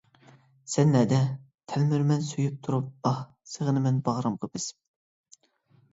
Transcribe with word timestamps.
سەن 0.75 0.93
نەدە؟ 0.95 1.19
تەلمۈرىمەن 1.73 2.25
سۆيۈپ 2.29 2.57
تۇرۇپ 2.65 3.07
ئاھ، 3.11 3.23
سېغىنىمەن 3.55 4.03
باغرىمغا 4.09 4.51
بېسىپ. 4.57 5.43